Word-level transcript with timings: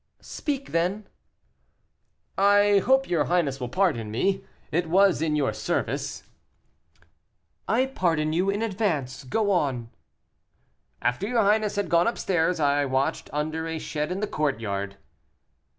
"Speak, 0.19 0.71
then." 0.71 1.07
"I 2.35 2.79
hope 2.79 3.07
your 3.07 3.25
highness 3.25 3.59
will 3.59 3.69
pardon 3.69 4.09
me 4.09 4.43
it 4.71 4.89
was 4.89 5.21
in 5.21 5.35
your 5.35 5.53
service." 5.53 6.23
"I 7.67 7.85
pardon 7.85 8.33
you 8.33 8.49
in 8.49 8.63
advance. 8.63 9.23
Go 9.23 9.51
on." 9.51 9.91
"After 11.03 11.27
your 11.27 11.43
highness 11.43 11.75
had 11.75 11.87
gone 11.87 12.07
up 12.07 12.17
stairs, 12.17 12.59
I 12.59 12.83
watched 12.83 13.29
under 13.31 13.67
a 13.67 13.77
shed 13.77 14.11
in 14.11 14.21
the 14.21 14.25
courtyard." 14.27 14.97